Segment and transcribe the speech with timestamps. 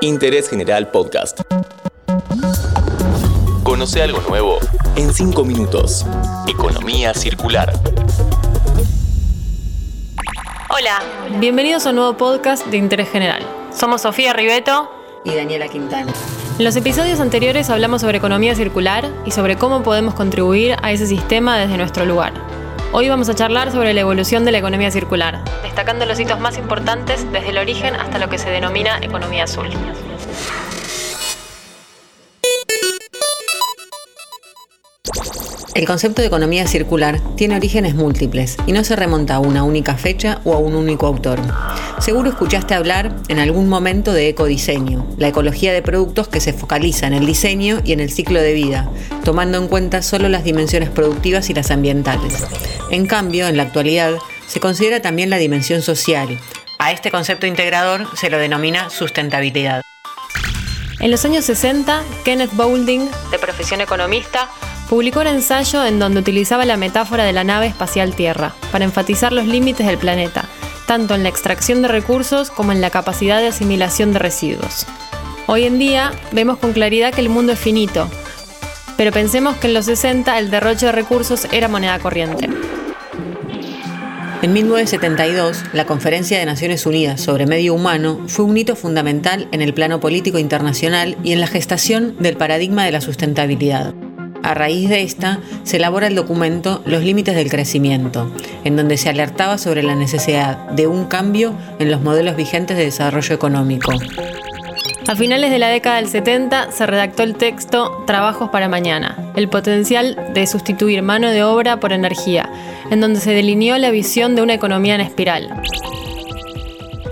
[0.00, 1.40] Interés General Podcast.
[3.62, 4.58] Conoce algo nuevo
[4.96, 6.06] en 5 minutos.
[6.46, 7.72] Economía circular.
[10.70, 11.02] Hola,
[11.40, 13.42] bienvenidos a un nuevo podcast de Interés General.
[13.74, 14.90] Somos Sofía Ribeto
[15.24, 16.12] y Daniela Quintana.
[16.58, 21.06] En los episodios anteriores hablamos sobre economía circular y sobre cómo podemos contribuir a ese
[21.06, 22.32] sistema desde nuestro lugar.
[22.90, 26.56] Hoy vamos a charlar sobre la evolución de la economía circular, destacando los hitos más
[26.56, 29.68] importantes desde el origen hasta lo que se denomina economía azul.
[35.78, 39.94] El concepto de economía circular tiene orígenes múltiples y no se remonta a una única
[39.94, 41.38] fecha o a un único autor.
[42.00, 47.06] Seguro escuchaste hablar en algún momento de ecodiseño, la ecología de productos que se focaliza
[47.06, 48.90] en el diseño y en el ciclo de vida,
[49.22, 52.44] tomando en cuenta solo las dimensiones productivas y las ambientales.
[52.90, 54.14] En cambio, en la actualidad,
[54.48, 56.40] se considera también la dimensión social.
[56.80, 59.82] A este concepto integrador se lo denomina sustentabilidad.
[60.98, 64.50] En los años 60, Kenneth Boulding, de profesión economista,
[64.88, 69.32] publicó un ensayo en donde utilizaba la metáfora de la nave espacial Tierra para enfatizar
[69.32, 70.48] los límites del planeta,
[70.86, 74.86] tanto en la extracción de recursos como en la capacidad de asimilación de residuos.
[75.46, 78.08] Hoy en día vemos con claridad que el mundo es finito,
[78.96, 82.48] pero pensemos que en los 60 el derroche de recursos era moneda corriente.
[84.40, 89.62] En 1972, la Conferencia de Naciones Unidas sobre Medio Humano fue un hito fundamental en
[89.62, 93.94] el plano político internacional y en la gestación del paradigma de la sustentabilidad.
[94.42, 98.30] A raíz de esta, se elabora el documento Los Límites del Crecimiento,
[98.64, 102.84] en donde se alertaba sobre la necesidad de un cambio en los modelos vigentes de
[102.84, 103.92] desarrollo económico.
[105.08, 109.48] A finales de la década del 70 se redactó el texto Trabajos para Mañana, el
[109.48, 112.50] potencial de sustituir mano de obra por energía,
[112.90, 115.62] en donde se delineó la visión de una economía en espiral.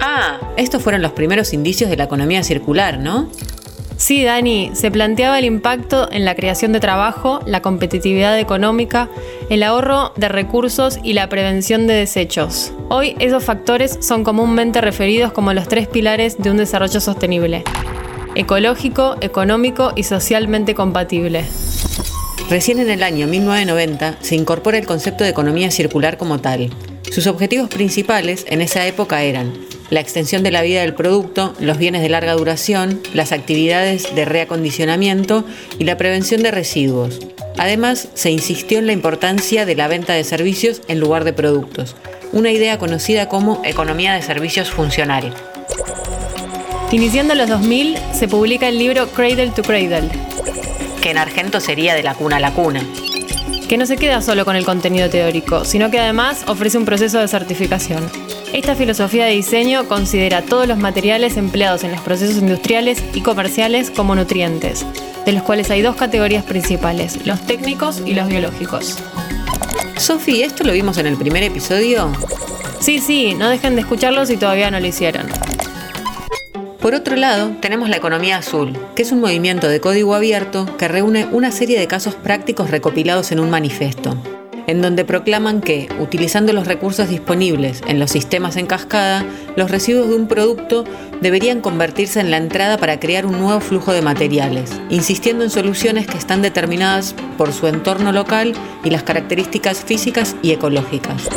[0.00, 3.28] Ah, estos fueron los primeros indicios de la economía circular, ¿no?
[3.96, 9.08] Sí, Dani, se planteaba el impacto en la creación de trabajo, la competitividad económica,
[9.50, 12.72] el ahorro de recursos y la prevención de desechos.
[12.88, 17.62] Hoy esos factores son comúnmente referidos como los tres pilares de un desarrollo sostenible.
[18.34, 21.44] Ecológico, económico y socialmente compatible.
[22.50, 26.70] Recién en el año 1990 se incorpora el concepto de economía circular como tal.
[27.10, 29.52] Sus objetivos principales en esa época eran
[29.90, 34.24] la extensión de la vida del producto, los bienes de larga duración, las actividades de
[34.24, 35.44] reacondicionamiento
[35.78, 37.20] y la prevención de residuos.
[37.56, 41.94] Además, se insistió en la importancia de la venta de servicios en lugar de productos,
[42.32, 45.32] una idea conocida como economía de servicios funcional.
[46.90, 50.08] Iniciando los 2000, se publica el libro Cradle to Cradle,
[51.00, 52.84] que en argento sería de la cuna a la cuna
[53.68, 57.18] que no se queda solo con el contenido teórico, sino que además ofrece un proceso
[57.18, 58.04] de certificación.
[58.54, 63.90] Esta filosofía de diseño considera todos los materiales empleados en los procesos industriales y comerciales
[63.90, 64.86] como nutrientes,
[65.26, 68.98] de los cuales hay dos categorías principales, los técnicos y los biológicos.
[69.96, 72.12] Sofi, ¿esto lo vimos en el primer episodio?
[72.78, 75.26] Sí, sí, no dejen de escucharlo si todavía no lo hicieron.
[76.80, 80.86] Por otro lado, tenemos la economía azul, que es un movimiento de código abierto que
[80.86, 84.16] reúne una serie de casos prácticos recopilados en un manifiesto,
[84.66, 89.24] en donde proclaman que, utilizando los recursos disponibles en los sistemas en cascada,
[89.56, 90.84] los residuos de un producto
[91.20, 96.06] deberían convertirse en la entrada para crear un nuevo flujo de materiales, insistiendo en soluciones
[96.06, 98.54] que están determinadas por su entorno local
[98.84, 101.28] y las características físicas y ecológicas.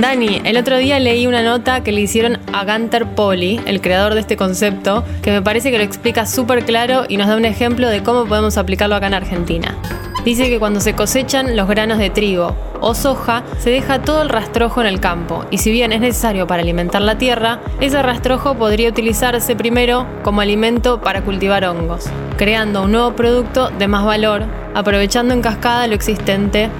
[0.00, 4.14] Dani, el otro día leí una nota que le hicieron a Gunter Poli, el creador
[4.14, 7.44] de este concepto, que me parece que lo explica súper claro y nos da un
[7.44, 9.76] ejemplo de cómo podemos aplicarlo acá en Argentina.
[10.24, 14.30] Dice que cuando se cosechan los granos de trigo o soja, se deja todo el
[14.30, 18.54] rastrojo en el campo, y si bien es necesario para alimentar la tierra, ese rastrojo
[18.54, 22.06] podría utilizarse primero como alimento para cultivar hongos,
[22.38, 24.44] creando un nuevo producto de más valor,
[24.74, 26.70] aprovechando en cascada lo existente,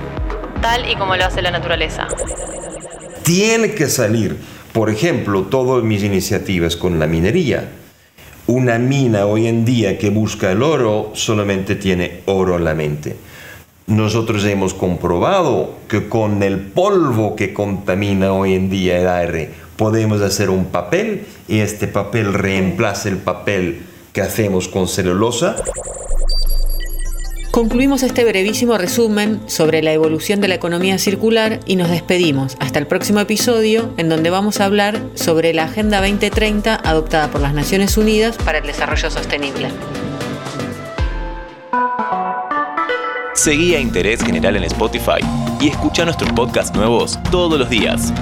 [0.63, 2.09] tal y como lo hace la naturaleza
[3.23, 4.37] tiene que salir.
[4.73, 7.71] Por ejemplo, todas mis iniciativas con la minería.
[8.47, 13.17] Una mina hoy en día que busca el oro solamente tiene oro en la mente.
[13.87, 20.21] Nosotros hemos comprobado que con el polvo que contamina hoy en día el aire podemos
[20.21, 23.83] hacer un papel y este papel reemplaza el papel
[24.13, 25.57] que hacemos con celulosa
[27.51, 32.79] Concluimos este brevísimo resumen sobre la evolución de la economía circular y nos despedimos hasta
[32.79, 37.53] el próximo episodio en donde vamos a hablar sobre la Agenda 2030 adoptada por las
[37.53, 39.69] Naciones Unidas para el Desarrollo Sostenible.
[43.35, 45.19] Seguí a Interés General en Spotify
[45.61, 48.13] y escucha nuestros podcasts nuevos todos los días.